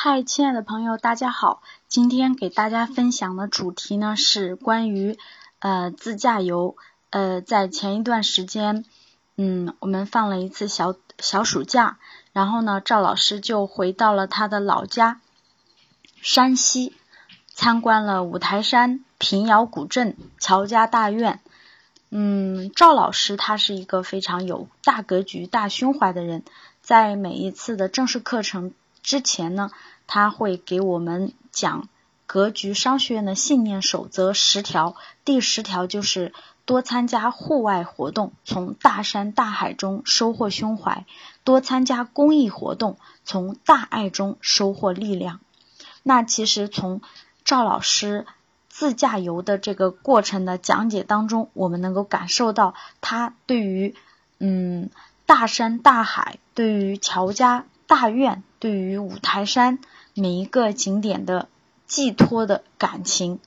[0.00, 1.60] 嗨，亲爱的朋友，大家好！
[1.88, 5.18] 今天给大家分享的主题呢是关于
[5.58, 6.76] 呃自驾游。
[7.10, 8.84] 呃，在前一段时间，
[9.36, 11.98] 嗯，我们放了一次小小暑假，
[12.32, 15.20] 然后呢，赵老师就回到了他的老家
[16.22, 16.94] 山西，
[17.48, 21.40] 参观了五台山、平遥古镇、乔家大院。
[22.10, 26.44] 嗯，赵老师他是一个非常有大格局、大胸怀的人，
[26.82, 28.72] 在每一次的正式课程。
[29.02, 29.70] 之前呢，
[30.06, 31.88] 他会给我们讲
[32.26, 36.34] 格局商学院的信念守则十条，第十条就是
[36.66, 41.04] 多参加户外活动，从大山大海中收获胸怀；
[41.42, 45.40] 多参加公益活动，从大爱中收获力量。
[46.02, 47.00] 那其实从
[47.44, 48.26] 赵老师
[48.68, 53.94] 自驾游的这个过程的讲解当中，我们能够感受到他对于
[54.38, 54.90] 嗯
[55.24, 57.64] 大山大海，对于乔家。
[57.88, 59.78] 大院对于五台山
[60.12, 61.48] 每一个景点的
[61.86, 63.40] 寄托的感情。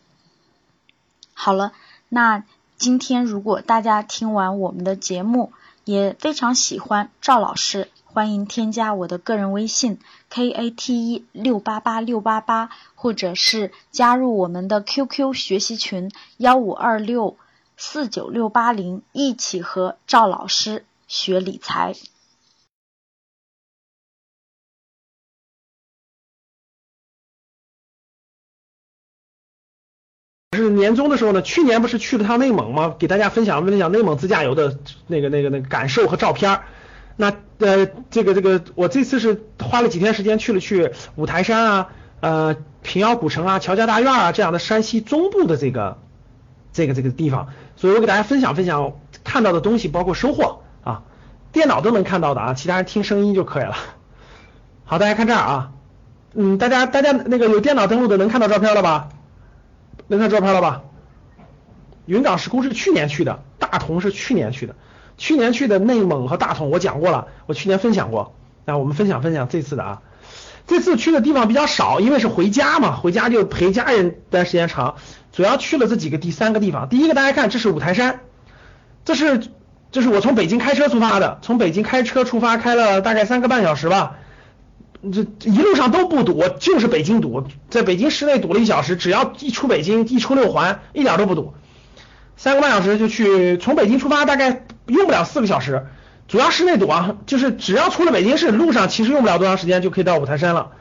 [1.34, 1.74] 好了，
[2.10, 2.44] 那
[2.76, 5.54] 今天如果大家听完我们的节目，
[5.86, 10.00] 也非常喜欢赵老师，欢迎添加我的个人微信
[10.32, 17.38] k a t e 六八八六八八，或者是加入我们的 QQ 学习群幺五二六
[17.78, 21.94] 四九六八零，一起和赵老师学理财。
[30.58, 32.94] 是年终的时候呢，去年不是去了趟内蒙吗？
[33.00, 36.60] 给大家分享分享内蒙自驾游的那个那个那个感受和照片。
[37.16, 46.00] 那呃，这个这个，我这次是花了几天时间去了去五台山啊，呃，平遥古城啊，乔家大院啊这样的山西中部的这个
[46.74, 51.04] 这个这个地方，所以我给大家分享分享看到的东西，包括收获啊，
[51.54, 53.78] 电脑都能看到的啊，其他人听声音就可以了。
[54.84, 55.72] 好，大家看这儿啊，
[56.34, 59.08] 嗯，大家大家那个有电脑登录的能看到照片了吧？
[60.12, 60.84] 能看照片了吧？
[62.06, 64.76] 云冈石窟是去年去的，大同是去年去的。
[65.18, 68.36] 去年去的内蒙和大同我讲过了，我去年分享过。
[68.66, 70.02] 那我们分享分享这次的啊。
[70.68, 74.96] 这次去的地方比较少，因为是回家嘛，回家就陪家人待时间长，
[75.32, 76.90] 主要去了这几个第三个地方。
[76.90, 78.20] 第一个大家看，这是五台山，
[79.06, 79.48] 这是
[79.92, 84.18] 这是我从北京开车出发的，从北京开车出发开了大概三个半小时吧。
[85.12, 91.54] 这一路上都不堵，就是北京堵，在北京市内堵了一小时，只要一出北京，一出六环，一点都不堵，
[92.38, 95.88] 三个半小时就去，从北京出发大概用不了四个小时，
[96.28, 100.72] 主要市内堵啊，就是只要出了北京市，路上其实用不了多长时间就可以到五台山了。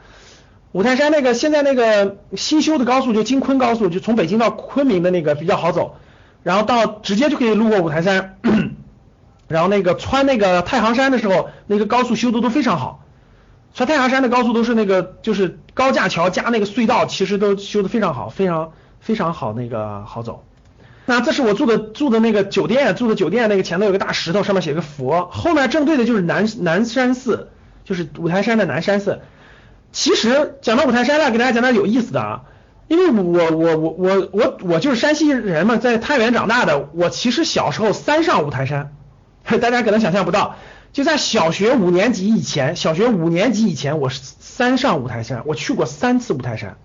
[0.71, 5.97] 五台山那个现在那个新修的高速就京昆高速，就从北京到昆明的那个比较好走，
[6.43, 8.37] 然后到直接就可以路过五台山，
[9.49, 13.03] 然后那个穿那个太行山的时候，那个高速修的都非常好。
[13.73, 20.43] 穿太行山的高速都是那个，就是高架桥加那个隧道，其实都修的非常好，非常非常好，那个好走。
[21.05, 27.49] 那这是我住的住的那个酒店，住的酒店那个前头有个大石头，上面写个佛，后面正对的就是南南山寺，
[27.85, 29.21] 就是五台山的南山寺。
[29.91, 32.43] 其实讲到五台山了，给大家讲点有意思的啊，
[32.87, 38.93] 因为我我我我我我就是山西人嘛，在太原长大的，我其实小时候三上五台山，
[39.43, 40.55] 大家可能想象不到。
[40.93, 46.77] 就在小学五年级以前，小学五年级以前，我是三上五台山，我去过三次五台山。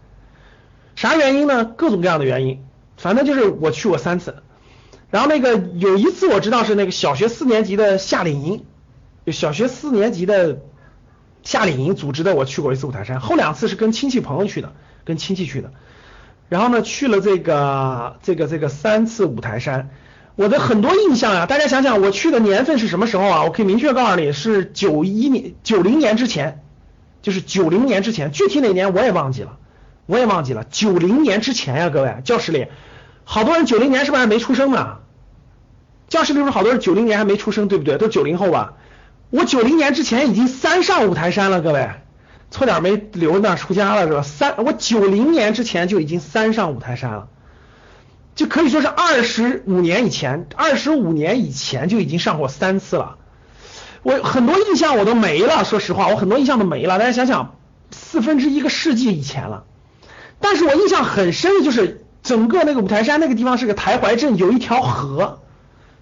[0.94, 1.64] 啥原因呢？
[1.64, 2.62] 各种各样的原因，
[2.96, 4.42] 反正就是我去过三次。
[5.10, 8.64] 然后那个有一次我知道是那个小学四年级的夏令营，
[9.32, 10.62] 小学四年级的
[11.42, 13.18] 夏令营组织的，我去过一次五台山。
[13.18, 14.72] 后两次是跟亲戚朋友去的，
[15.04, 15.72] 跟亲戚去的。
[16.48, 19.90] 然后呢，去了这个这个这个三次五台山。
[20.36, 23.44] 我的很多印象啊，大家想想，我去的年份是什么时候啊？
[23.44, 26.62] 我可以明确告诉你是九一年、九零年之前，
[27.22, 29.56] 就是九零年之前，具体哪年我也忘记了，
[30.04, 30.64] 我也忘记了。
[30.70, 32.66] 九零年之前呀，各位，教室里
[33.24, 34.98] 好多人九零年是不是还没出生呢？
[36.08, 37.96] 教室里边好多人九零年还没出生，对不对？
[37.96, 38.74] 都九零后吧？
[39.30, 41.88] 我九零年之前已经三上五台山了，各位，
[42.50, 44.20] 错点没留那出家了是吧？
[44.20, 47.28] 三，我九零年之前就已经三上五台山了。
[48.36, 53.16] 就可以说是二十五年以前，二十五年以前就已经上过三次了。
[54.02, 56.98] 我很多印象我都没了，说实话，我很多印象都没了。
[56.98, 57.56] 大家想想，
[57.90, 59.64] 四分之一个世纪以前了。
[60.38, 65.40] 但是我印象很深的就是整个那个五台山那个地方是个台怀镇，有一条河，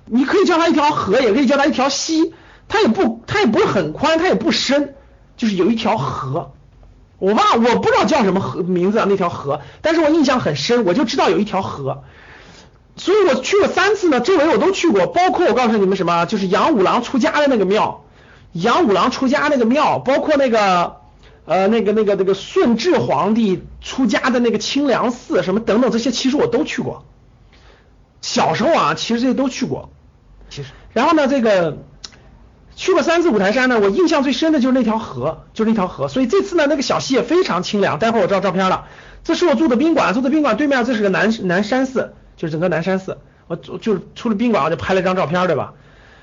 [0.05, 2.35] 你可以叫它一条河，也可以叫它一条溪。
[2.67, 4.95] 它也不，它也不是很宽，它也不深，
[5.37, 6.53] 就是有一条河。
[7.19, 12.03] 我忘，我不知道叫什么河名字啊，那条河，但是我印象很深，我就知道有一条河。
[12.97, 18.05] 所以我去了三次呢，周围我都去过，包括我告诉你们什么，就是杨五郎出家的那个庙，
[18.53, 20.97] 杨五郎出家那个庙，包括那个
[21.45, 27.05] 呃那个那个那个顺治皇帝出家的那个清凉寺什么等等这些，其实我都去过。
[28.21, 29.91] 小时候啊，其实这些都去过。
[30.49, 31.79] 其实，然后呢，这个
[32.77, 36.09] 去过三次五台山呢，我印象最深的就是那条河，就是那条河。
[36.09, 37.99] 所以这次呢，那个小溪也非常清凉。
[37.99, 38.87] 待会儿我照照片了。
[39.25, 43.19] 这是我住的宾馆，住的宾馆对面这是个南南山寺，就是整个南山寺。
[43.47, 45.75] 我就是出了宾馆，我就拍了张照片，对吧？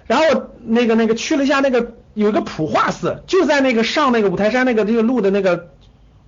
[0.08, 5.70] 然后那个那个去了一下那个有一个普化寺，就在那个上那个五台山那个这个路的那个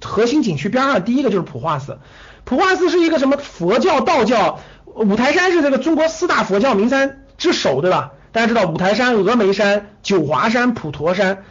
[0.01, 1.97] 核心景区边上，第一个就是普化寺。
[2.43, 4.59] 普化寺是一个什么佛教、道教？
[4.85, 8.11] 五台山是这个中国四大佛教名山之首，对吧？
[8.31, 11.43] 大家知道五台山、峨眉山、九华山、普陀山，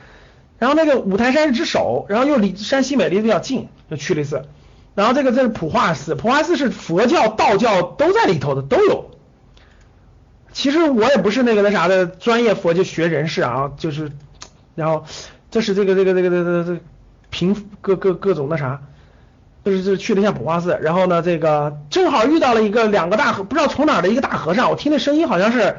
[0.58, 4.44] 然后那个五台山是之首，然后又离山西美离得比较近，就去了一次。
[4.94, 9.10] 然后这个这是普化寺，普化寺是佛教、道教都在里头的，都有。
[10.52, 14.12] 其实我也不是那个那啥的专业佛教学人士啊，就是，
[14.74, 15.04] 然后
[15.50, 16.80] 这是这个这个这个这个这个
[17.30, 18.82] 平各各各种那啥，
[19.64, 25.76] 就是就是去了一下普化寺，然后呢这个正好遇到了一个两个大和不知道从哪的一个大和尚，我听那声音好像是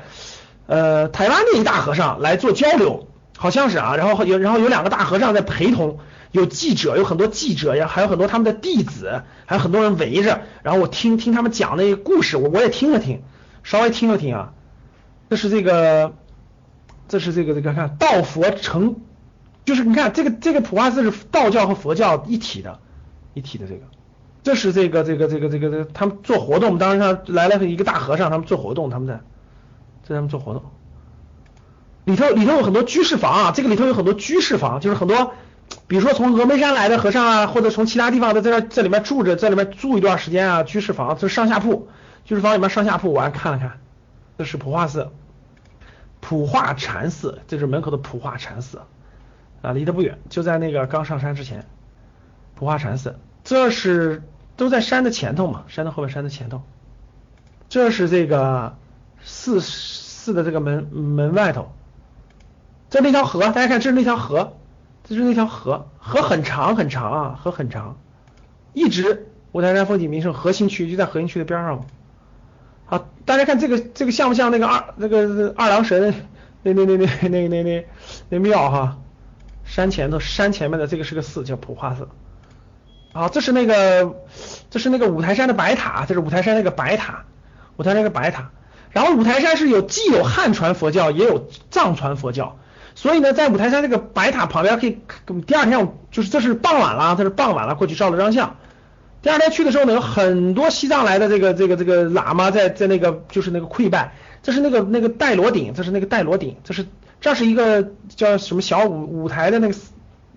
[0.66, 3.08] 呃台湾的一大和尚来做交流，
[3.44, 6.00] 好像是啊，然后有然后有两个大和尚在陪同，
[6.32, 13.22] 有记者有很多记者呀，还有很多他们的弟子，还有很多人围着，然后我听听他们讲那个故事，我我也听了听，
[13.62, 14.54] 稍微听了听啊。
[15.30, 16.14] 这是这个，
[17.10, 18.96] 这是这个这个看道佛成，
[19.66, 22.80] 就是你看这个这个普化寺是道教和佛教一体的，
[23.34, 23.82] 一体的这个，
[24.42, 29.16] 这是这个这个这个这个这个他们做活动，当时他来了一个大和尚，他们做活动，他们在
[30.04, 30.64] 在他们做活动，
[32.06, 35.34] 里头里头有很多居士房啊，这个里头有很多居士房，就是很多，
[35.88, 41.88] 比如说从峨眉山来的和尚啊，或者从其他地方的在这这里面住着，在里面住一段时间啊，居士房，这是上下铺，
[42.26, 43.80] 居士房里面上下铺，我还看了看，
[44.38, 45.10] 这是普化寺。
[46.20, 48.82] 普化禅寺，这是门口的普化禅寺
[49.62, 51.66] 啊，离得不远，就在那个刚上山之前。
[52.56, 54.24] 普化禅寺，这是
[54.56, 56.62] 都在山的前头嘛，山的后面，山的前头。
[57.68, 58.78] 这是这个
[59.22, 61.74] 寺寺的这个门门外头，
[62.94, 64.56] 这是那条河，大家看，这是那条河，
[65.04, 67.98] 这是那条河，河很长很长啊，河很长，
[68.74, 71.88] 一直五台山风景名胜核心区就在核心区的边上。
[72.86, 76.14] 好，大家看这个这个像不像那个二那个二郎神
[76.62, 77.86] 那那那那那那那
[78.30, 79.00] 那庙哈？
[79.64, 82.08] 山前头山前面的这个是个寺，叫普化寺。
[83.12, 84.18] 好，这是那个
[84.70, 87.26] 这是那个五台山的白塔，这是五台山那个白塔，
[87.76, 88.52] 五台山那个白塔。
[88.92, 92.60] 然后五台山是有既有汉传佛教也有藏传佛教，
[92.96, 95.00] 所以呢，在五台山这个白塔旁边可以，
[95.48, 98.56] 第二天就是这是傍晚了，这是傍晚了，过去照了张相。
[99.22, 106.86] 第二天去的时候呢，有很多西藏来的这个这个这个喇嘛在在那个就是那个跪拜，这是那个那个戴罗顶，这是那个戴罗顶，这是
[107.22, 109.74] 这是一个叫什么小舞舞台的那个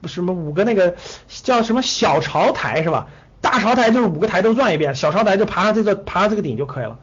[0.06, 0.94] 什么五个那个
[1.28, 3.08] 叫什么小朝台是吧？
[3.40, 6.98] 大朝台就是五个台都转一遍，小朝台就爬上这个爬上这个顶就可以了，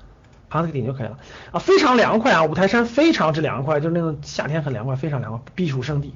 [0.53, 1.17] 爬那个顶就可以了
[1.51, 6.13] 啊，非常凉快啊，五台山非常之凉快，就是那种夏天很凉快，非常凉快，避暑胜地。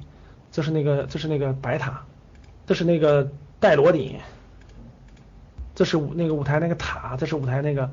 [0.52, 2.04] 这是那个这是那个白塔，
[2.66, 4.14] 这是那个戴罗顶。
[5.74, 7.90] 这是那个舞台那个塔，这是舞台那个，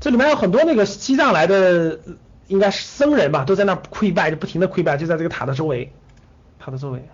[0.00, 2.00] 这里面有很多那个西藏来的，
[2.48, 5.92] 应该是僧人吧，都在那跪拜，就不停的跪拜，就在这个塔的周围，
[6.58, 7.08] 塔的周围。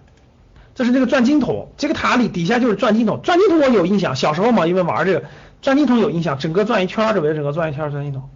[0.75, 5.25] 这是那个转经筒，这个塔里底下就是转经筒，转经筒我有印象，小时候嘛，因为玩这个
[5.61, 8.31] 转经筒有印象，整个转一圈，周围整个转一圈转经筒。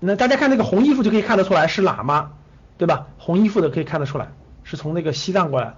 [0.00, 2.32] 那大家看那个红衣服就可以看得出来是喇嘛，
[2.76, 3.06] 对吧？
[3.18, 5.76] 红衣服的可以看得出来是从那个西藏过来的，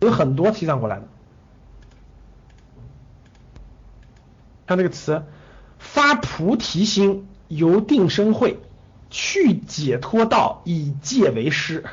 [0.00, 1.08] 有很多西藏过来的。
[4.66, 5.22] 看这个词，
[5.78, 8.60] 发菩提心，由定生慧，
[9.10, 11.84] 去解脱道，以戒为师。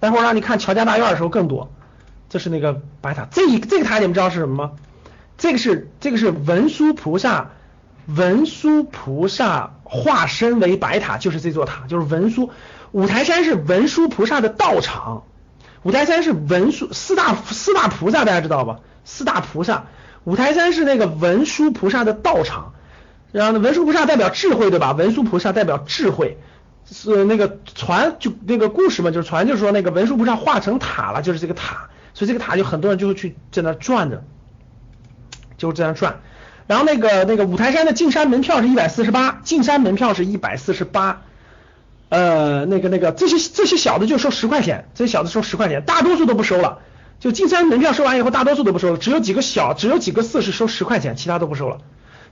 [0.00, 1.70] 待会儿让你看乔家大院的时候更多。
[2.28, 4.72] 这是那个白塔，这一这个塔你们知道是什么吗？
[5.38, 7.50] 这个是这个是文殊菩萨，
[8.06, 12.50] 文殊菩萨化身为白塔，就是这座塔，就是文殊。
[12.92, 15.24] 五台山是文殊菩萨的道场，
[15.82, 18.80] 五台山是文殊四大四大菩萨，大家知道吧？
[19.04, 19.86] 四大菩萨。
[20.24, 22.74] 五台山是那个文殊菩萨的道场，
[23.30, 24.92] 然后呢，文殊菩萨代表智慧，对吧？
[24.92, 26.38] 文殊菩萨代表智慧，
[26.84, 34.24] 是那个传就那个故事嘛，就是传，就是说那个文殊菩萨化成塔了，就是这个塔，所以这个塔就很多人就会去在那转着，
[35.56, 36.20] 就这样转。
[36.66, 41.22] 然后那个那个五台山的进山门票是一百四十八，进山门票是一百四十八，
[42.08, 46.78] 呃，那个那个这些这些小的就收十块钱，这些小的收十块钱，大多数都不收了。
[47.18, 51.78] 就进山门票收完以后，大多数都不收了，只有几个小，只有几个寺是收十块钱，其他都不收了。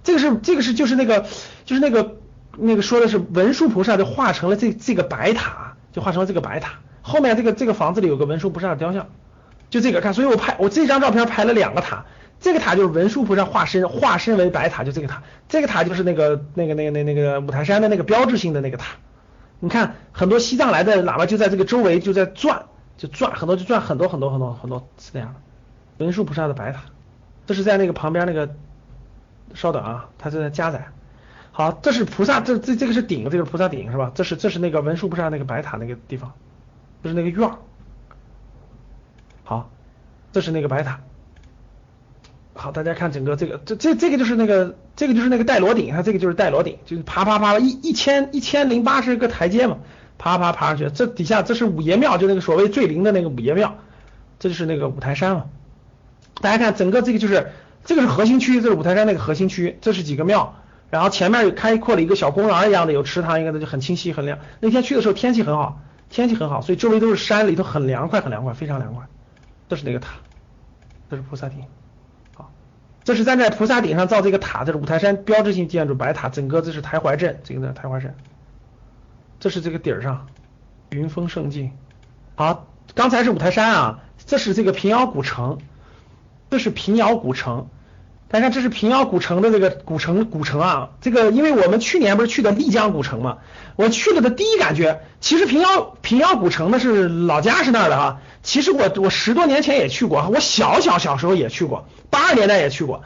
[0.03, 1.25] 这个是这个是就是那个
[1.65, 2.17] 就是那个
[2.59, 6.81] 那个说的是文殊菩萨就化成了这这个白塔，就化成了这个白塔。
[7.01, 9.07] 后面这个这个房子里有个文殊菩萨的雕像，
[9.71, 12.05] 就这个看，所以我拍我这张照片拍了两个塔，
[12.41, 18.97] 这个塔就是文殊菩萨化身，化身为白塔，就这个塔，这个塔就是那个那个那个那个那个五台山的那个标志性的那个塔。
[19.61, 22.67] 你看很多西藏来的喇嘛就在这个周围就在转，
[22.99, 26.05] 就转很多就转很多很多很多很多是那样的。
[26.05, 26.83] 文殊菩萨的白塔，
[27.47, 28.55] 这是在那个旁边那个，
[29.55, 30.89] 稍等啊，它正在加载。
[31.53, 34.11] 好，这是菩萨，这这这个是顶，这个菩萨顶是吧？
[34.15, 36.33] 这是这是那个文殊菩萨那个白塔那个地方，
[37.03, 37.57] 就是那个院儿。
[39.45, 39.71] 好，
[40.33, 41.01] 这是那个白塔。
[42.55, 49.79] 好，大家看整个这个，这这这个就是那个，这个就是那个带螺顶，它这个就是带螺顶，就是爬爬爬一一千一千零八十个台阶嘛，
[50.19, 50.89] 爬爬爬上去。
[50.95, 53.77] 这底下这是五爷庙，就那个所谓最灵的那个五爷庙，
[54.39, 55.47] 这就是那个五台山嘛。
[56.41, 57.51] 大家看整个这个就是
[57.85, 60.57] 这个是核心区，这是五台山那个核心区，这是几个庙。
[60.91, 64.39] 然后前面有开阔了一个小公园一样的，有池塘，应该的就很清晰很亮。
[64.61, 69.05] 那天去的时候天气很好，天气很好，所以周围都是山，里头很凉快，很凉快，非常凉快。
[69.69, 70.11] 这是那个塔，
[71.11, 71.59] 这是菩萨顶，
[73.05, 78.15] 这是站在菩萨顶上造这个塔，这是五台山标志性建筑白塔，整个这是台怀镇，这个台怀镇，
[79.39, 80.27] 这是这个顶上
[80.91, 81.71] 云峰胜境。
[82.35, 85.59] 好，刚才是五台山啊，这是这个平遥古城，
[86.51, 87.69] 这是平遥古城。
[88.35, 93.39] 大家看，这是平遥古城的这个古城，古城啊，这个因为我们去年不是去的丽江古城嘛，
[93.77, 103.05] 我去了的第一感觉，其实平遥平遥古城呢是老家是那儿的哈，其实我我十多年前也去过，我小小小时候也去过，八十年代也去过，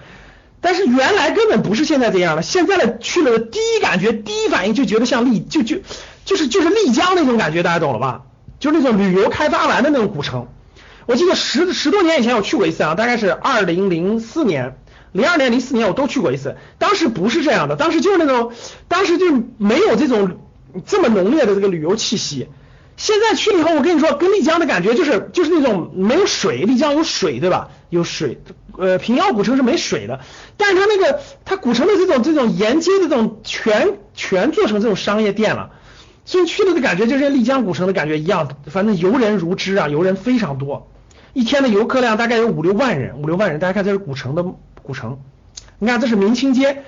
[0.63, 5.77] 但是原来根本不是现在这样的，现在的去了的第一感觉，第一反应就觉得像丽就就
[6.25, 8.23] 就是就是丽江那种感觉，大家懂了吧？
[8.61, 10.49] 就那种旅游开发完的那种古城。
[11.05, 14.79] 我记得十十多年以前我去过一次啊，大概是二零零四年。
[15.13, 18.53] 零二年、零四年我都去过一次，当时不是这样的，当时就是那种，
[18.89, 20.39] 当时就没有这种
[20.87, 22.49] 这么浓烈的这个旅游气息。
[22.97, 27.69] 现在去了以后，我跟你说，跟丽江的感觉就是就是那种没有水，丽江有水对吧？
[27.91, 28.41] 有水，
[28.77, 30.19] 呃，平遥古城是没水的，
[30.57, 35.71] 但是它那个它古城的这种这种沿街的这种全全做成这种商业店了，
[36.25, 40.91] 所以去了的感觉就跟丽江古城的感觉一样，反正游人如织啊，游人非常多，
[41.35, 44.45] 一天的游客量大概有五六万人，五六万人，大家看这是古城的。
[44.89, 45.19] 古城，
[45.79, 46.83] 你看这是明清街，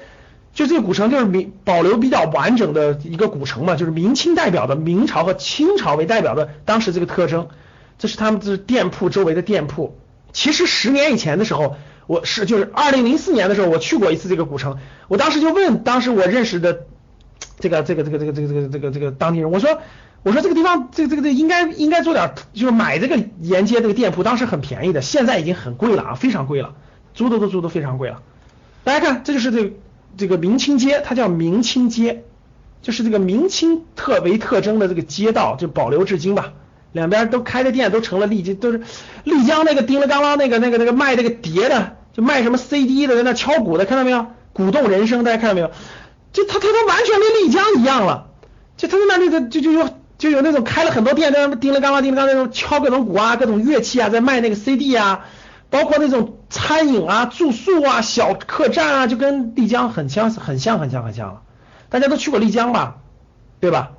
[0.54, 7.49] 就这个古城就是明保留比较完整的一个古城嘛，就是明清代表的明朝和清朝为代表的当时这个特征。
[7.99, 9.99] 这是他们这店铺周围的店铺。
[10.33, 11.76] 其实十年以前的时候，
[12.07, 14.78] 我是就是二零零四年的时候，我去过一次这个古城，
[15.09, 16.87] 我当时就问当时我认识的
[17.59, 19.78] 这个这个这个这个这个这个这个这个当地人，我说
[20.23, 26.73] 我说这个地方这个这个这应该应该做点就是买这个沿街这个店铺，当时很便宜的，现在已经很贵了啊，非常贵了。
[27.14, 28.23] 租的都租的非常贵了，
[28.85, 29.76] 大家看，这就是这
[30.17, 32.25] 这个明清街，它叫明清街，
[32.83, 36.52] 就是这个明清特为特征的这个街道，就保留至今吧。
[36.93, 38.83] 两边都开的店都成了丽江，都是
[39.25, 44.26] 丽江那个叮了当啷那个那个那个卖那个碟的，就卖什么 CD 的，在那敲鼓的，看到没有？
[44.52, 45.71] 鼓动人生，大家看到没有？
[46.33, 48.31] 就他他他完全跟丽江一样了，
[48.76, 49.88] 就他们那那个就就有
[50.19, 55.26] 就有那种开了很多店，在那叮了当啷叮了当啷那种敲各种鼓啊，各种乐器啊，在卖那个 CD 啊。
[55.70, 61.42] 包括那种餐饮啊、住宿啊、小客栈啊，就跟丽江很像、很像、很像、很像了。
[61.88, 62.98] 大家都去过丽江吧，
[63.60, 63.92] 对吧？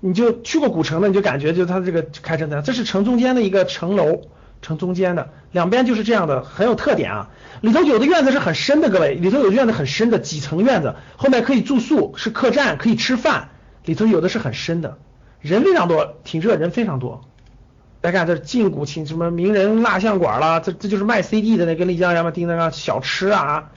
[0.00, 2.62] 你就去过古城的，你就感觉就它这个开成这样。
[2.62, 4.20] 这是城中间的一个城楼，
[4.60, 7.30] 城中间的两边就是这样的，很有特点啊。
[7.62, 13.48] 里头有的院子是很深的，各位，里头有院子很深的几层院子，后面可以住宿，是客栈，可以吃饭。
[13.86, 14.98] 里头有的是很深的，
[15.40, 17.22] 人非常多，挺热，人非常多。
[18.04, 23.70] 大家看，这禁古琴什么名人蜡像馆啦，这这就是卖 CD 的那跟丽江一样嘛，订那个小吃啊。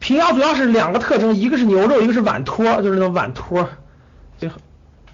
[0.00, 3.68] 平遥主要是两个特征，一个是牛肉，一个是碗托，就是那种碗托。
[4.38, 4.58] 最后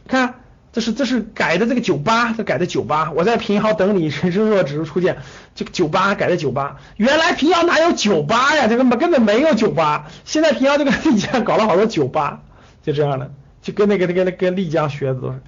[0.09, 0.37] 看，
[0.73, 3.13] 这是这是改的这个酒吧，这改的酒吧。
[3.15, 5.19] 我在平遥等你，人生若只如初见。
[5.55, 8.69] 这个酒吧改的酒吧，原来平遥哪有酒吧呀？
[8.69, 10.11] 这个根本没有酒吧。
[10.25, 12.41] 现在平遥这个 丽江搞了好多酒吧，
[12.83, 15.43] 就这样的，就跟那个那个那跟丽江学的都是。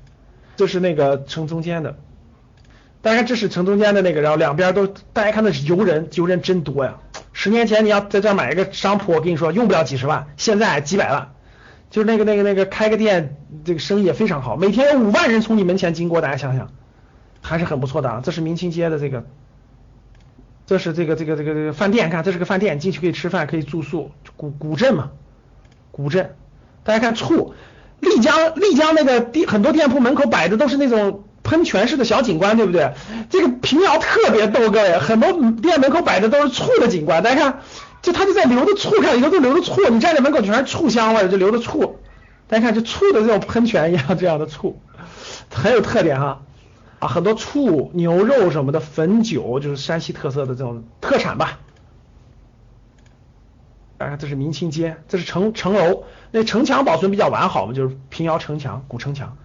[0.56, 1.96] 这是那个城中间的。
[3.06, 6.96] 大家看，这是城中间的那个，然后两边都，大家看那是游人，游人真多呀。
[7.32, 11.32] 十年前你要在这买一个商铺，我跟你说用不了几十万，现在几百万，
[11.88, 16.72] 就是那个那个那个开个店，这个生意也非常好，每天有五万人从你门前经过，大家想想，
[17.42, 18.20] 还是很不错的啊。
[18.24, 19.24] 这是明清街的这个，
[20.66, 25.12] 这是这个这个这个这个饭店，看这是个饭店，进去可以吃饭，可以住宿，古古镇嘛，
[25.92, 26.34] 古镇。
[26.82, 27.54] 大家看醋，
[28.00, 31.22] 丽江丽江那个店很多店铺门口摆的都是那种。
[31.46, 32.92] 喷泉式的小景观，对不对？
[33.30, 37.60] 这个平遥特别逗，各位，很多店门口摆的都是醋的景观，大家看，
[38.02, 42.00] 就它就在流着醋，看里头都流着醋，你站在门口全是醋香味，就流着醋，
[42.48, 44.80] 大家看，就醋的这种喷泉一样这样的醋，
[45.54, 46.42] 很有特点哈。
[46.98, 51.58] 啊，很多醋、牛肉什么的，汾酒就是山西特色的这种特产吧。
[53.98, 59.36] 啊，这是明清街，这是城城楼，那城墙保存比较完好嘛，就是平遥城墙、古城墙，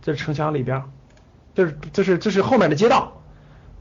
[0.00, 0.84] 这是城墙里边，
[1.54, 3.22] 这是这是这是后面的街道。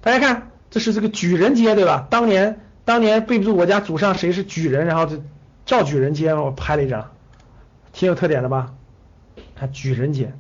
[0.01, 2.07] 大家看，这是这个举人街对吧？
[2.09, 5.23] 当年当年背不住我家祖上谁是举人，然后就
[5.65, 7.11] 赵举人街，我拍了一张，
[7.93, 8.73] 挺有特点的吧？
[9.55, 10.33] 看举人街，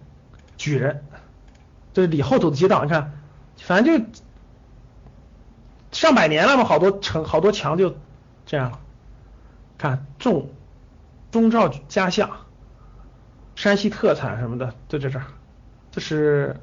[0.57, 1.03] 举人，
[1.93, 3.13] 这是里后头的街道，你看，
[3.57, 4.05] 反正就
[5.91, 7.95] 上百年了嘛，好多城好多墙就
[8.45, 8.79] 这样了。
[9.77, 10.49] 看，中
[11.31, 12.29] 中照家巷，
[13.55, 15.25] 山西特产什么的就在这儿。
[15.91, 16.55] 这是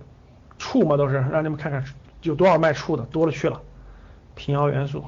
[0.59, 1.85] 醋嘛，都是让你们看看
[2.23, 3.61] 有多少卖醋的，多了去了。
[4.35, 5.05] 平遥元素，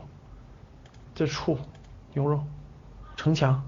[1.14, 1.58] 这醋
[2.14, 2.44] 牛肉，
[3.16, 3.62] 城墙，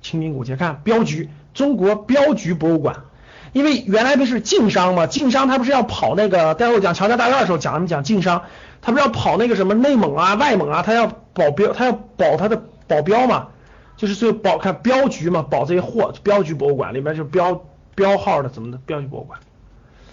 [0.00, 2.96] 清明古街，看镖局，中国镖局博物馆。
[3.52, 8.42] 因为原来不是晋商嘛，晋商他不是要跑那个，待会儿讲乔家大院的时候讲讲晋商，
[8.80, 13.48] 他不是要跑那个什么内蒙啊、外蒙啊，他要保镖，他要保他的保镖嘛。
[13.96, 17.62] 就是最保看镖局嘛，保这些货，镖局博物馆里面就标
[17.94, 19.38] 标号的怎么的，镖局博物馆。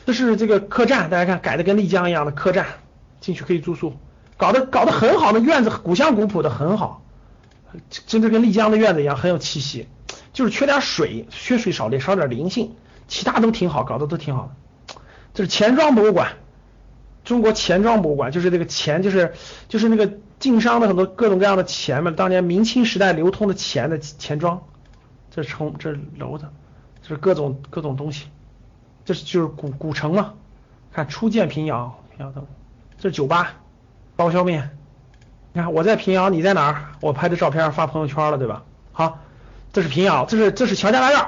[0.08, 2.66] 这是这个客栈，大家看改的跟丽江一样的客栈，
[3.20, 3.92] 进去可以住宿，
[4.38, 7.04] 搞得搞得很好的院子，古香古朴的很好，
[8.06, 9.90] 真的跟丽江的院子一样，很有气息。
[10.32, 12.78] 就是缺点水，缺水少点，少点灵性，
[13.10, 15.02] 其他都挺好，搞得都挺好的。
[15.34, 16.38] 这是钱庄博物馆，
[17.26, 19.34] 中国钱庄博物馆，就是这个钱，就是
[19.68, 20.10] 就是那个。
[20.40, 24.62] 晋商的很多各种各样的钱嘛，当年明清时代流通的钱的钱庄，
[25.32, 26.46] 这是城，这楼子，
[27.02, 28.28] 这是各种各种东西，
[29.08, 30.34] 这是就是古古城嘛。
[30.92, 32.46] 看初见平遥，平遥灯，
[33.00, 33.54] 这是酒吧，
[34.18, 34.70] 刀削面。
[35.54, 36.84] 你看我在平遥，你在哪儿？
[37.00, 38.64] 我拍的照片发朋友圈了，对吧？
[38.92, 39.20] 好，
[39.72, 41.26] 这是平遥，这是这是乔家大院。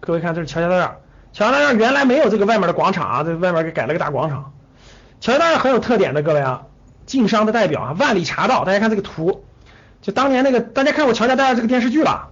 [0.00, 0.90] 各位看，这是乔家大院。
[1.34, 4.54] 乔家大院原来没有这个外面的广场啊，在外面给改了个大广场。
[5.20, 6.64] 乔家大院很有特点的，各位啊。
[7.04, 9.44] 晋商的代表啊，万里茶道，大家看这个图，
[10.00, 12.30] 就当年那个，大家看过《乔家大院》这个电视剧吧？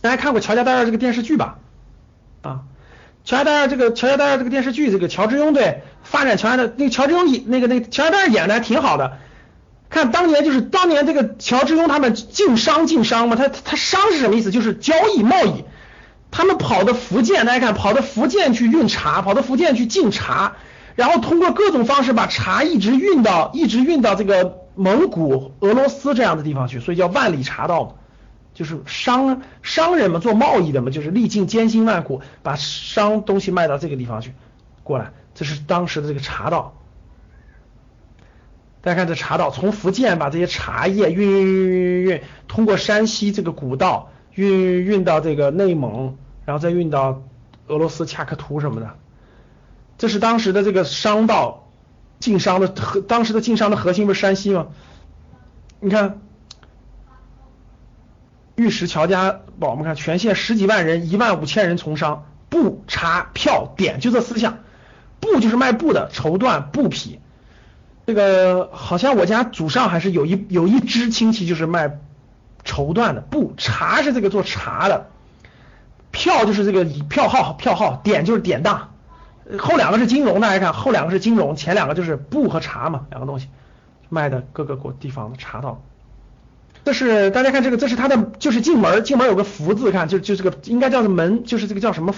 [0.00, 1.58] 大家看过《乔家大院》这个电视剧吧？
[2.42, 2.60] 啊，
[3.24, 9.18] 《乔家大院》这个《乔家大院》这个电视剧，这个乔致庸对发展乔家的那个乔致庸演那个那个乔家大院演的还挺好的。
[9.88, 14.50] 看当年就是当年这个乔致庸他们晋商晋商嘛，他他商是什么意思？
[14.50, 15.64] 就是交易贸易。
[16.32, 20.56] 他们跑到福建，大家看跑到福建去运茶，跑到福建去进茶。
[20.94, 27.90] 然后通过各种方式把茶一直运到，一直运到这个蒙古、俄罗斯这样的地方去，所以叫万里茶道嘛，
[28.60, 34.34] 就是商商人们做贸易的嘛，就是历尽艰辛万苦把商东西卖到这个地方去，
[34.82, 36.76] 过来，这是当时的这个茶道。
[38.82, 44.52] 大家看这茶道，从福建把这些茶叶运运运运运运，通过山西这个古道运
[44.84, 47.22] 运到这个内蒙，然后再运到
[47.68, 48.90] 俄罗斯恰克图什么的。
[49.96, 51.70] 这是当时的这个商道，
[52.18, 54.66] 晋商的核，当时的晋商的核心不是山西吗？
[55.80, 56.20] 你看，
[58.60, 64.58] 玉石乔家宝，我们看全县十几万人，一万五千人从商，布、茶、票、点，就这四项。
[65.18, 67.20] 布就是卖布的，绸缎、布匹。
[68.06, 71.98] 这个好像我家祖上还是有一有一支亲戚就是卖
[72.62, 73.22] 绸缎的。
[73.22, 75.06] 布、茶是这个做茶的，
[76.10, 78.90] 票就是这个票号，票号，点就是典当。
[79.58, 83.48] 后两个是金融，大家看，后两个是金融，前两个就是布和茶嘛，两个东西
[84.10, 85.82] 卖的各个国地方的茶道。
[86.84, 92.14] 这是大家看这个，这是它的就是进门，进门有个福字，看就就这个应该叫做门，就是这个叫什么，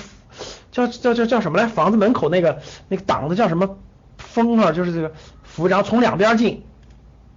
[0.70, 1.66] 叫叫叫叫什么来？
[1.66, 3.79] 房子门口那个那个挡子叫什么
[4.16, 4.72] 封啊？
[4.72, 6.62] 就是这个福，然后从两边进，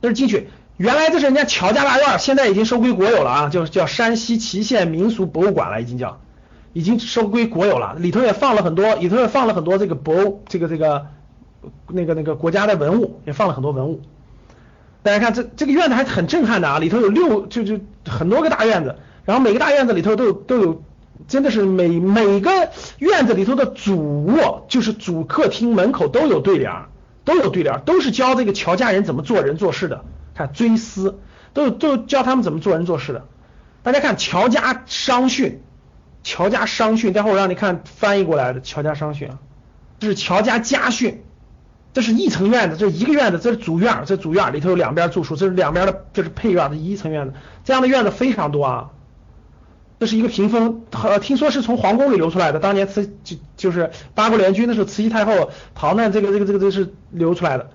[0.01, 0.49] 那是进去。
[0.77, 6.19] 原来这是人家乔家大院，现在已经收归国有了啊，就叫山西祁县民俗博物馆了，已经叫。
[6.73, 11.07] 已经收归国有了，里头也放了很多，里头也放了很多这个博物这个这个
[11.87, 14.01] 那个那个国家的文物，也放了很多文物。
[15.05, 20.83] 大家看这这个院子还是很震撼的啊，里头有六就就很多个大院子，然后每个大院子里头都有都有，
[21.27, 22.49] 真的是每每个
[22.97, 26.71] 院子里头的主卧就是主客厅门口都有对联，
[27.23, 30.03] 都有对联，都是教这个乔家人怎么做人做事的。
[30.33, 31.19] 看追思
[31.53, 33.25] 都都教他们怎么做人做事的。
[33.83, 35.61] 大家看乔家商训。
[36.23, 39.37] 乔家商训，待会儿我让你看翻译过来的乔家商训啊，
[39.99, 41.23] 这是乔家家训，
[41.95, 48.91] 这是一层院子，这一个院子，这是主院，这主院里头有两边住处，这是两边的，这是配院的一层院子，这样的院子非常多啊。
[49.97, 57.69] 这是一个屏风，呃，听说是从皇宫里流出来的，当年慈就就是八国联军的时候，慈禧太后逃难，这个这个这个这个是流出来的，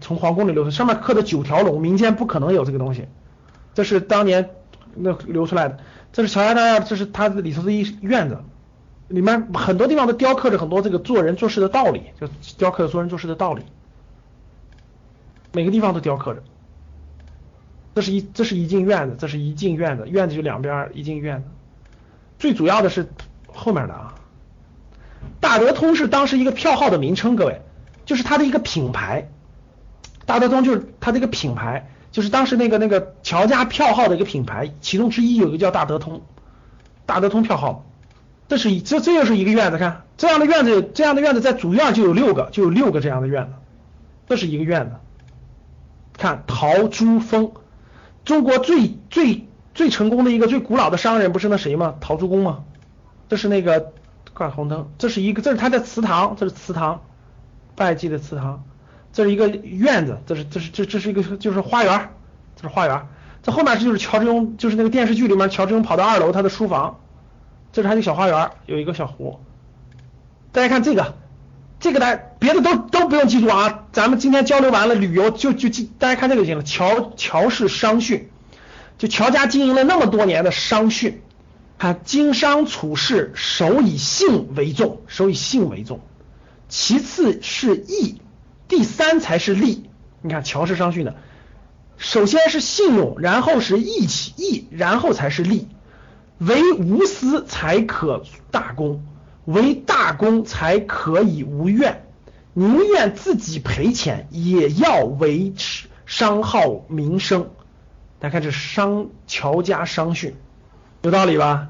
[0.00, 3.04] 从皇宫里流出，上面刻的九条龙，民间不可能有这个东西，
[3.74, 4.48] 这是当年
[4.94, 5.76] 那流出来的。
[6.10, 8.38] 这是乔家大院，这是它里头的一院子，
[9.12, 13.62] 里面很多地方都雕刻着很多这个做人做事的道理，就雕刻做人做事的道理，
[15.52, 16.42] 每个地方都雕刻着。
[17.94, 21.48] 这是一这是一进院子，这是一进院子，院子就两边一进院子。
[22.38, 23.06] 最主要的是
[23.46, 24.14] 后面的啊，
[25.40, 27.60] 大德通是当时一个票号的名称，各位，
[28.06, 29.28] 就是它的一个品牌。
[30.24, 36.22] 大德通就是它的一个品牌，就是当时那个那个乔家票号的一个品牌，其中之一有一个叫大德通，
[37.04, 37.84] 大德通票号。
[38.52, 43.52] 这是一这这又是一个院子，看这样的院子，这样的院子在主院就有六个，就有六个这样的院子，
[44.28, 44.96] 这是一个院子。
[46.12, 47.52] 看陶朱峰，
[48.26, 51.94] 中国最最最成功的一个最古老的商人不是那谁吗？
[52.02, 52.64] 陶朱公吗？
[53.30, 53.94] 这是那个
[54.34, 57.00] 挂红灯，这是一个，这是他的祠堂，这是祠堂，
[57.74, 58.64] 拜祭的祠堂，
[59.14, 62.10] 这是一个院子，这是这是这这是一个就是花园，
[62.56, 63.06] 这是花园，
[63.42, 66.98] 这后面就是乔致庸，就是那个电视剧里面乔致庸跑到二楼他的书房。
[67.72, 69.40] 这是他的小花园，有一个小湖。
[70.52, 71.14] 大家看这个，
[71.80, 76.62] 这个大家别的都都不用记住啊，咱们今天交流完了，旅游就就记，大家看这个就行了。
[76.62, 78.28] 乔乔氏商训，
[78.98, 81.22] 就乔家经营了那么多年的商训，
[81.78, 86.00] 看经商处事，首以信为重，首以信为重，
[86.68, 88.20] 其次是义，
[88.68, 89.88] 第三才是利。
[90.20, 91.16] 你看乔氏商训的，
[91.96, 95.68] 首先是信用，然后是义气义，然后才是利。
[96.46, 99.04] 为无私才可大功，
[99.44, 102.04] 为大功才可以无怨，
[102.52, 107.50] 宁愿自己赔钱也要维持商号名声。
[108.18, 110.34] 大家看这商乔家商训，
[111.02, 111.68] 有道理吧？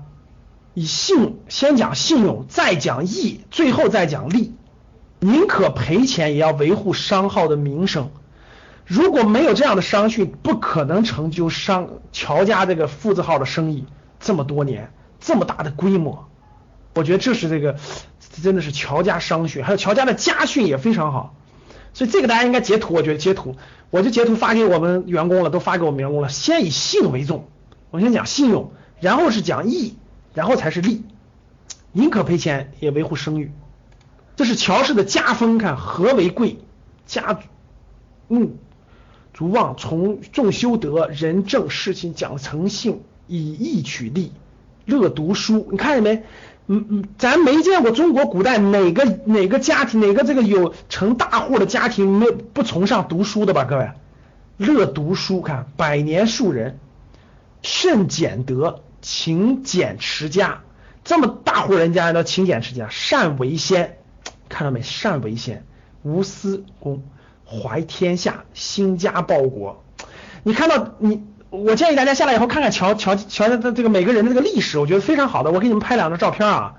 [0.73, 4.55] 以信先讲信用，再讲义，最后再讲利，
[5.21, 8.11] 宁可赔钱也要维护商号的名声。
[8.87, 13.85] 如果没有这样的商训，不可能成就商乔家这个富字号的生意。
[14.23, 16.27] 这么多年，这么大的规模，
[16.95, 17.77] 我觉得这是这个
[18.43, 21.35] 真的是乔家商训，还有乔家的家训也非常好，
[21.93, 23.57] 所以这个大家应该截图，我觉得截图，
[23.91, 26.29] 我就截图发给我们员工了，都发给我们员工了。
[26.29, 27.49] 先以信为重，
[27.91, 29.97] 我先讲信用，然后是讲义，
[30.33, 31.05] 然后才是利，
[31.91, 33.53] 宁可赔钱也维护声誉，
[34.37, 35.59] 这是乔氏的家风。
[35.59, 36.59] 看和为贵，
[37.07, 37.41] 家
[38.29, 38.55] 嗯，
[39.35, 43.03] 足望从重修德，人正事情讲诚信。
[43.33, 44.31] 以义取利，
[44.85, 46.23] 乐读书，你看见没？
[46.67, 53.65] 嗯嗯，咱没见过中国古代哪个哪个家庭哪个这个有成大户的家庭没不崇尚读书的吧？
[53.65, 53.91] 各位，
[54.59, 56.79] 乐读书，看百年树人，
[57.63, 60.61] 慎俭德，勤俭持家，
[61.03, 63.97] 这么大户人家都勤俭持家，善为先，
[64.51, 64.83] 看到没？
[64.83, 65.65] 善为先，
[66.03, 67.03] 无私公，
[67.47, 69.83] 怀天下，兴家报国。
[70.45, 71.23] 你看到你？
[71.53, 75.53] 我建议大家下来以后看看乔乔乔家的这个每个人的这个历史，我觉得非常好的。
[75.53, 76.77] 我给你们拍两张照片啊。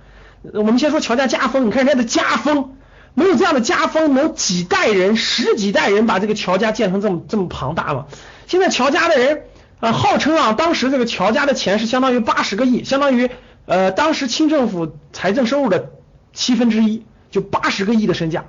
[0.52, 2.76] 我们先说乔家家风，你看人家的家风，
[3.14, 8.08] 没有这样的家风，能几代人、十几代人把这个乔家建成这么这么庞大吗？
[8.48, 9.44] 现在乔家的人
[9.80, 13.30] 啊，号称啊，当时这个乔家的钱是相当于八十个亿，相当于
[13.68, 15.92] 呃当时清政府财政收入的
[16.34, 18.46] 七分之一，就八十个亿的身价，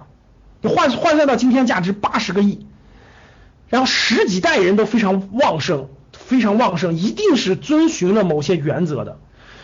[0.63, 2.67] 就换换算到今天价值八十个亿，
[3.69, 5.91] 然后十几代人都非常旺盛。
[6.27, 9.19] 非常旺盛，一定是遵循了某些原则的。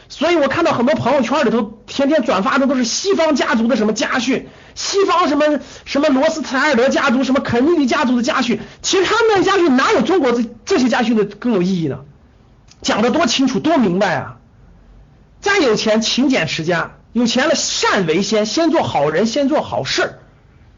[0.09, 8.61] 所以我看到很多朋友圈里头天天转发的都是西方家族的什么家训，西方什么什么罗斯柴尔德家族、什么肯尼迪家族的家训。
[8.83, 12.01] 其实他们的家训哪有中国这这些家训的更有意义呢？
[12.83, 14.39] 讲的多清楚多明白啊！
[15.41, 20.19] 再有钱勤俭持家，有钱了善为先，先做好人，先做好事。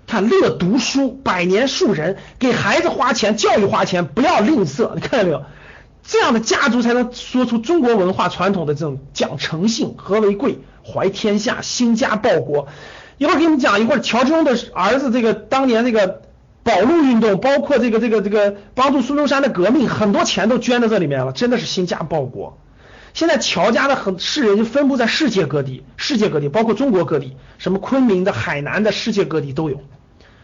[0.06, 4.94] 看乐读书，百年树人，给孩子花钱教育花钱，不要吝啬。
[4.94, 5.44] 你看见没有？
[6.02, 12.68] 这样的家族才能说出中国文化传统的这种讲诚信、和为贵、怀天下、兴家报国。
[13.18, 16.22] 一会儿给你们讲一会儿乔致庸的儿子这个当年这个
[16.64, 22.58] 保路运动，包括这个这个这个帮助孙中山的革命，很多钱都捐到这里面了，真的是兴家报国。
[23.14, 29.80] 现在乔家的很世人就分布在世界各地，世界各地包括中国各地，什么昆明的、海南的，世界各地都有。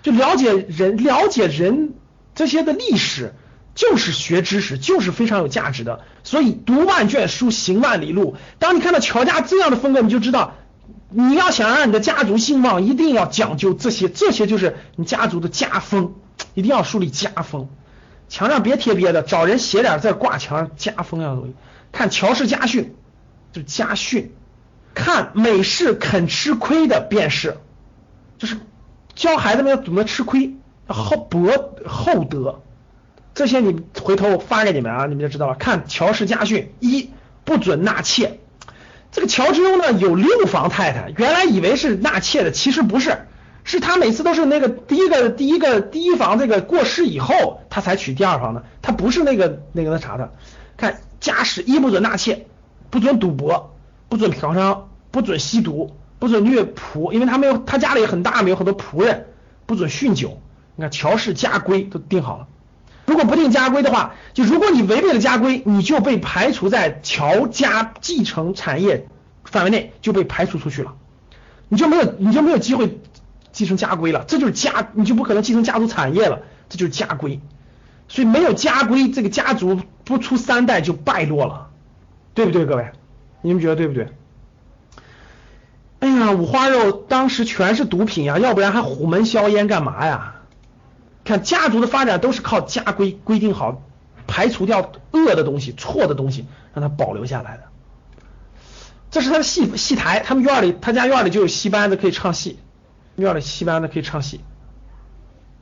[0.02, 1.94] 就了解人，了解人
[2.34, 3.34] 这些的历史。
[3.78, 6.00] 就是学知识，就是非常有价值的。
[6.24, 8.34] 所以读万卷书，行万里路。
[8.58, 10.54] 当你看到乔家这样的风格，你就知道，
[11.10, 16.14] 你要想让你的家族兴旺，一定要讲究这些，这些就是你家族的家风，
[16.54, 17.68] 一定要树立家风。
[18.28, 21.54] 墙上别贴别的，找人写点再挂墙上，家风要东西。
[21.92, 22.96] 看乔氏家训，
[23.52, 24.32] 就是家训。
[24.92, 27.58] 看美式肯吃亏的便是，
[28.38, 28.58] 就是
[29.14, 30.56] 教孩子们要怎么吃亏，
[30.88, 32.60] 厚博厚德。
[33.38, 35.54] 这些你回头我发给你们啊，你们就知道了。
[35.54, 37.10] 看乔氏家训，一
[37.44, 38.40] 不准纳妾，
[39.12, 43.28] 这个乔之庸呢有六房太太，原来以为是纳妾的，其实不是，
[43.62, 50.32] 是他每次都是那个第一个第一个第一房这个过世以后，他才娶第二房的，他不是那个那个那啥的。
[50.76, 52.46] 看家史一不准纳妾，
[52.90, 53.76] 不准赌博，
[54.08, 54.80] 不准嫖娼，
[55.12, 59.26] 不准吸毒，不准虐仆，因为他没有他家里很大，没有很多仆人，
[59.64, 60.42] 不准酗酒。
[60.74, 62.48] 你看乔氏家规都定好了。
[63.08, 69.08] 如果不定家规的话，就如果你违背了家规，你就被排除在乔家继承产业
[69.44, 70.94] 范围内，就被排除出去了，
[71.70, 73.00] 你就没有你就没有机会
[73.50, 77.40] 继承家规了，这就是家，你就不可能继承家族产业了，这就是家规。
[78.08, 81.70] 所以没有家规，这个家族不出三代就败落了，
[82.34, 82.90] 对不对，各位？
[83.40, 84.08] 你们觉得对不对？
[86.00, 90.34] 哎呀，五花肉当时全是毒品呀，要不然还虎门销烟干嘛呀？
[91.28, 93.82] 看家族的发展都是靠家规规定好，
[94.26, 97.64] 排除掉恶的东西、错的东西，让它保留下来的。
[99.10, 102.58] 这是他的戏戏台，他们院里他家院里就有戏班子可以唱戏，
[103.16, 104.40] 院里戏班子可以唱戏，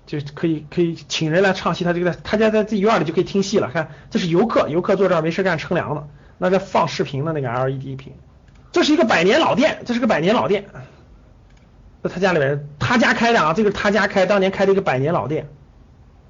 [0.07, 1.85] 就可以可以请人来唱戏。
[1.85, 3.71] 他这个在他家在自己院里就可以听戏了。
[3.73, 6.05] 看，这是游客，游客坐这儿没事干乘凉呢，
[6.39, 8.13] 那在放视频的那个 LED 屏。
[8.73, 10.67] 这是一个百年老店，这是个百年老店。
[12.03, 15.49] 那他家里面，他家开的啊，这个是他家开，当年开的一个百年老店。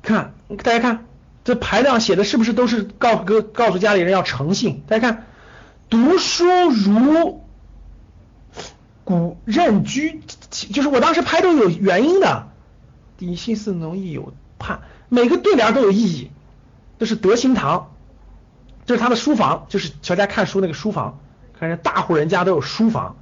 [0.06, 1.04] 看，大家看，
[1.44, 4.84] 这牌子上写的是不是都是告哥告诉家里人要诚信？
[4.86, 5.26] 大家看，
[5.90, 7.44] 读书如
[9.04, 12.48] 古任居，就是我当时拍都有原因的。
[13.18, 16.30] 底心似浓亦有盼，每个对联都有意义。
[16.98, 17.92] 这是德兴堂，
[18.84, 21.18] 这是他的书房，就是乔家看书那个书房。
[21.58, 23.16] 看人大户人家都有书房，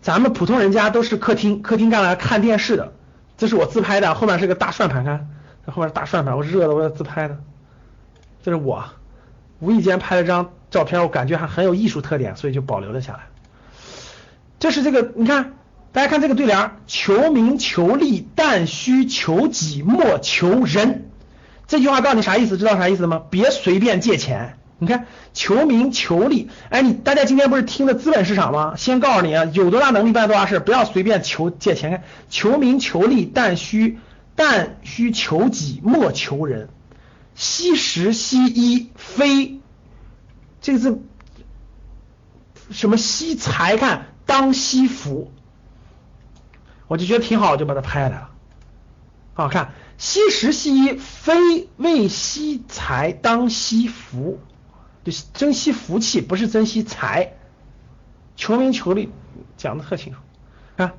[0.00, 2.92] 咱们普通人家都是客厅，客厅干来看电视的。
[3.36, 5.28] 这是我自拍的，后面是个大算盘，看。
[5.64, 7.38] 这后面大算盘，我热的我要自拍的，
[8.42, 8.84] 这是我
[9.60, 13.20] 无意间拍了张照片，我感觉还很有艺术特点，所以就保留了下来。
[14.58, 15.54] 这是这个，你看，
[15.92, 21.10] 大家看这个对联：求名求利，但需求己，莫求人。
[21.68, 22.58] 这句话告诉你啥意思？
[22.58, 23.22] 知道啥意思吗？
[23.30, 24.58] 别随便借钱。
[24.78, 28.74] 你看，求名求利，哎，你大家今天不是听的资本市场吗？
[28.76, 32.02] 先告诉你啊，有多大能力办多大事，不要随便求借钱。
[32.28, 34.00] 求名求利，但需。
[34.34, 36.68] 但须求己，莫求人。
[37.34, 39.60] 惜时惜衣，非
[40.60, 41.02] 这个字
[42.70, 43.76] 什么惜财？
[43.76, 45.32] 看当惜福，
[46.88, 48.30] 我就觉得挺好，就把它拍下来了。
[49.34, 54.38] 好看，惜时惜衣，非为惜财，当惜福，
[55.04, 57.34] 就珍惜福气，不是珍惜财。
[58.36, 59.10] 求名求利，
[59.56, 60.18] 讲的特清楚。
[60.76, 60.92] 看，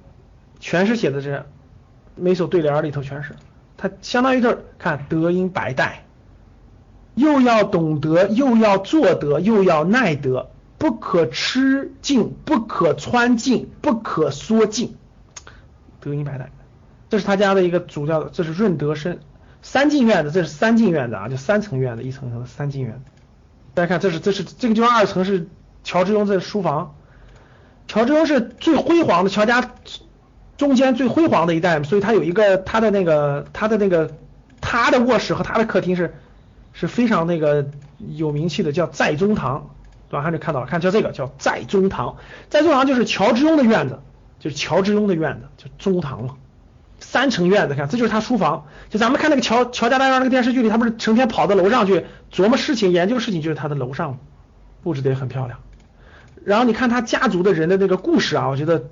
[0.59, 1.45] 全是写的这样。
[2.15, 3.35] 每首对联里头全是，
[3.77, 6.05] 它相当于就是看德音白带，
[7.15, 14.95] 又要懂得，又要做得，又要耐得，不可吃尽，不可穿尽，不可缩尽，
[15.99, 16.51] 德音白带。
[17.09, 19.19] 这是他家的一个主教，这是润德生
[19.61, 23.11] 三进院子，这是三进院子啊，就三层院子，一层层三进院子。
[23.73, 25.47] 大家看，这是这是这个地方二层是
[25.83, 26.95] 乔之庸的书房，
[27.87, 29.71] 乔之庸是最辉煌的乔家。
[30.63, 34.09] 中间最辉煌的一代，所以他有一个他的那个他的那个
[34.61, 36.15] 他的卧室和他的客厅是
[36.71, 37.65] 是非常那个
[38.15, 39.71] 有名气的，叫在中堂，
[40.09, 40.23] 对吧？
[40.23, 42.15] 看就看到了，看叫这个叫在中堂，
[42.49, 43.99] 在中堂就是乔之庸的院子，
[44.39, 46.35] 就是乔之庸的院子，就中堂嘛，
[47.01, 54.17] 三层院子，看这就是他书房，就咱们看那个乔乔家大院那个电视剧里，他不是成天跑到楼上去琢磨事情、研究事情，就是他的楼上
[54.81, 55.59] 布置的也很漂亮。
[56.45, 58.85] 然后你看他家族的人的那个故事啊，我觉得。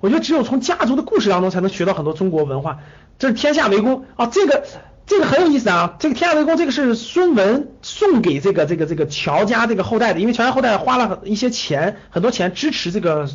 [0.00, 2.78] 我觉得只有从家族的故事当中才能学到很多中国文化。
[3.18, 4.64] 这是天下为公啊，这个
[5.06, 5.96] 这个很有意思啊。
[5.98, 13.28] 这个天下为公，这个是孙文送给这个这个这个乔家这个后代的，因为乔家后代花了一些钱，很多钱支持这个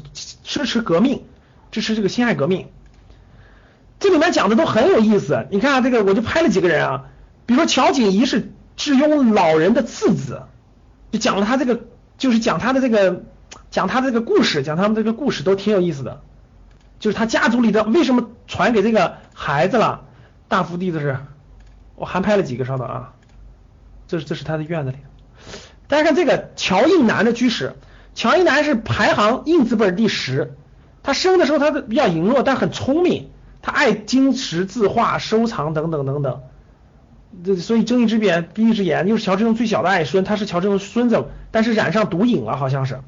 [0.43, 1.23] 支持革命，
[1.71, 2.67] 支持这个辛亥革命。
[3.99, 5.47] 这里面讲的都很有意思。
[5.51, 7.05] 你看这个，我就拍了几个人啊，
[7.45, 10.43] 比如说乔景怡是智庸老人的次子，
[11.11, 11.81] 就讲了他这个，
[12.17, 13.23] 就是讲他的这个，
[13.69, 16.21] 讲他的这个故事，讲他们这个故事都挺有意思的。
[17.03, 20.05] 就是他家族里的为什么传给这个孩子了？
[20.47, 21.17] 大福地的是，
[21.97, 23.11] 我还拍了几个，稍等啊，
[24.07, 24.97] 这是这是他的院子里。
[25.89, 27.75] 大家看这个乔应南的居室，
[28.15, 30.55] 乔应南是排行印字辈第十，
[31.03, 36.39] 他生的时候他的比较羸弱，但很聪明，他爱金石字画收藏等等等等。
[37.43, 43.01] 这所以睁一只眼闭一只眼，又是乔之庸最小的爱孙，他是乔之庸孙子，但是染上毒瘾了，好像是，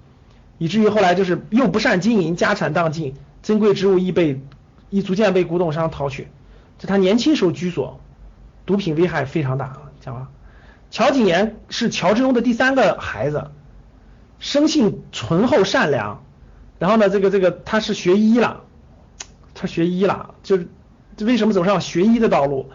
[0.58, 3.16] 以至于后来就是又不善经营，家产荡尽。
[3.46, 4.42] 珍贵之物亦被
[4.90, 6.30] 亦逐渐被古董商淘去，
[6.80, 8.00] 就他年轻时候居所，
[8.66, 9.78] 毒品危害非常大。
[10.02, 10.30] 讲了，
[10.90, 13.52] 乔景言是乔之庸的第三个孩子，
[14.40, 16.24] 生性醇厚善良，
[16.80, 18.62] 然后呢，这个这个他是学医了，
[19.54, 20.68] 他学医了，就是
[21.20, 22.72] 为什么走上学医的道路，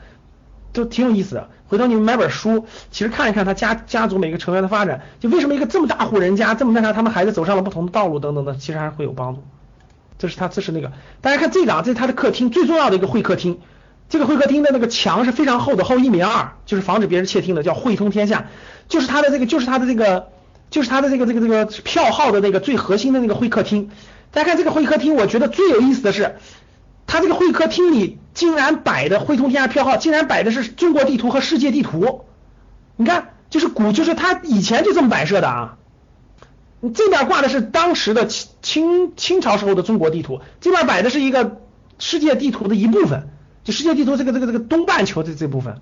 [0.73, 1.51] 都挺有意思的。
[1.67, 9.43] 回头你们买本书，其实看一看他家家族每个成员的发展，就为什么一个这么大户人家这么那啥，他们孩子走上了不同的道路等等的，其实还是会有帮助。
[10.21, 13.59] 这是他这是那个，大家看这个啊，这是他的客厅最重要的一个会客厅，
[14.11, 18.49] 这个会客厅的那个墙是非常厚的，厚一米二，就是防止别人窃听的，叫汇通天下，
[18.87, 20.29] 就是他的这个就是他的这个
[20.69, 23.91] 就是他的这个这个这个票号的那个最核心的那个会客厅。
[24.31, 26.37] 大家看这个会客厅，我觉得最有意思的是。
[27.07, 32.25] 他这个会客厅里竟然摆的汇通天下票号，竟然摆的是中国地图和世界地图。
[32.95, 35.77] 你看，就是古，就是他以前就这么摆设的啊。
[36.81, 41.61] 你这边挂的是当时的清清清朝时候的中国地图，这边摆的是一个
[41.99, 43.29] 世界地图的一部分，
[43.65, 45.81] 就世界地图这个这个这个东半球的这部分，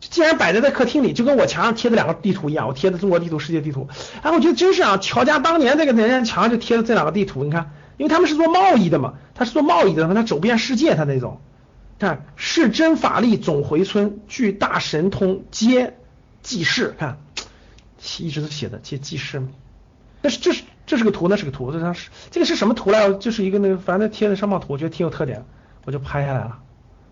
[0.00, 3.88] 竟然摆在在客厅里，就跟我墙上贴的两个地图一样，我贴的中国地图、世界地图。
[4.22, 7.72] 哎，我觉得真是啊，乔家当年这个人家墙上就贴的这两个地图，你看。
[7.96, 11.38] 因为他们是做贸易的嘛，他是做贸易的，他走遍世界，他那种，
[11.98, 15.98] 看是真法力总回村，具大神通皆
[16.40, 17.18] 济世，看
[18.18, 19.42] 一直都写的皆济世，
[20.22, 23.12] 那是这是这是个图，那是个图，这张是这个是什么图来？
[23.12, 25.44] 就是一个那个反正贴的商贸图，我觉得挺有特点，
[25.84, 26.58] 我就拍下来了。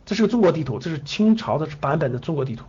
[0.06, 2.64] 这是个中国地图，这是清朝的版本的中国地图，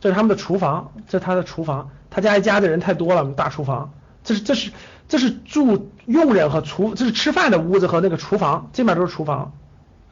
[0.00, 3.92] 这是他们的厨房，这是他的厨房，他家一家的人太多了，大厨房，
[4.22, 4.72] 这是这是。
[5.06, 9.52] 这是住佣人和厨，这是吃饭的屋子和那个厨房，这边都是厨房，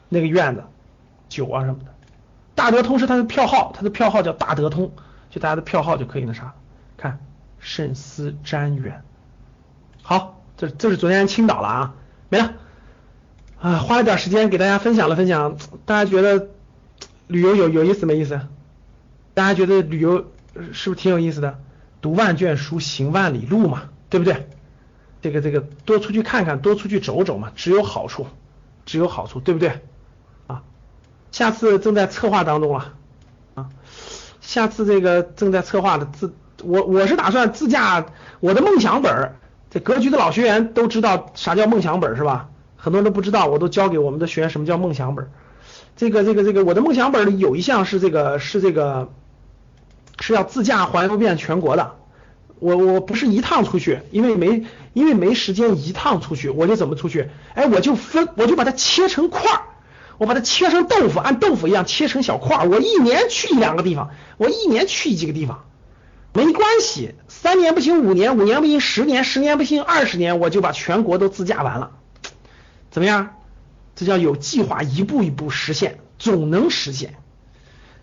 [0.07, 0.63] 那个院子，
[1.29, 1.85] 酒啊什么的。
[2.53, 4.91] 大德通是他的票号，他的票号叫大德通，
[5.31, 6.53] 就大家的票号就可以那啥。
[6.95, 7.17] 看，
[7.57, 9.01] 慎思瞻远。
[10.03, 11.95] 好，这这是昨天青岛了啊，
[12.29, 12.53] 没了。
[13.59, 16.49] 啊，花了点时间给大家分享了分享，大家觉得
[17.27, 18.41] 旅游有有意思没意思？
[19.33, 20.31] 大家觉得旅游
[20.73, 21.57] 是不是挺有意思的？
[22.01, 24.49] 读万卷书，行万里路嘛，对不对？
[25.21, 28.27] 这个这个多出去看看，多出去走走嘛，只有好处，
[28.85, 29.79] 只有好处，对不对？
[30.47, 30.63] 啊，
[31.31, 32.93] 下次正在策划当中了，
[33.55, 33.69] 啊，
[34.41, 38.05] 下次这个正在策划的自我我是打算自驾
[38.41, 39.35] 我的梦想本儿，
[39.73, 42.49] 这格局的老学员都知道啥叫梦想本是吧？
[42.77, 45.31] 很多人都不知道，我都教给我们的学员什么叫梦想本。
[45.95, 49.09] 这个这个这个我的梦想本里有一项是这个是这个
[50.19, 51.95] 是要自驾环游遍全国的。
[52.59, 57.31] 我我不是一趟出去，因为没因为没时间一趟出去，我就怎么出去？
[57.55, 59.61] 哎，我就分，我就把它切成块儿，
[60.19, 62.69] 我把它切成豆腐，按豆腐一样切成小块儿。
[62.69, 65.65] 我一年去一两个地方，我一年去几个地方，
[66.33, 71.91] 没关系，三年不行，五年五年不行，十年十年不行，二十年我就把全国都自驾完了，
[72.89, 73.35] 怎么样？
[73.95, 77.13] 这叫有计划，一步一步实现，总能实现。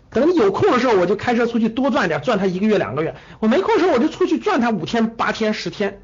[0.09, 3.15] 等你有空的时候，我就开车出去多赚点，赚他一个月两个月。
[3.39, 6.01] 我没空的时候，我就出去赚他五天八天十天。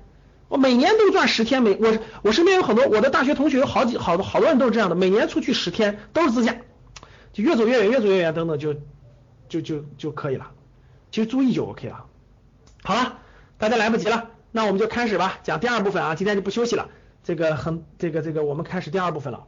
[0.50, 6.58] 我每年都赚十天，每我我身边有很多我的大学同学，有好几好多好多人都是这样的，每年出去十天都是自驾，
[7.32, 8.74] 就越走越远，越走越远等等，就
[9.48, 10.52] 就就就可以了。
[11.12, 12.06] 其实注意就 OK 了。
[12.88, 13.19] 好了，
[13.58, 16.88] 大家来不及了，那我们就开始吧，讲第二部分啊，今天就不休息了。
[17.21, 19.45] 这个很这个这个，我们开始第二部分了。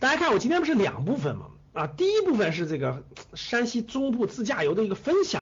[0.00, 1.46] 大家看，我今天不是两部分吗？
[1.72, 5.38] 啊，第一部分是这个山西中部自驾游的一个分享。